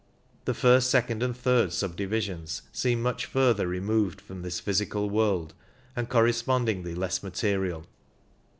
[0.45, 5.53] The first, second, and third subdivisions seem much further removed from this physical world,
[5.95, 7.85] and corre spondingly less material.